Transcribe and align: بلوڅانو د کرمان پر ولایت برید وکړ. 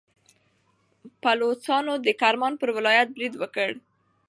بلوڅانو 1.21 1.93
د 2.05 2.07
کرمان 2.21 2.53
پر 2.59 2.69
ولایت 2.77 3.07
برید 3.15 3.33
وکړ. 3.37 3.69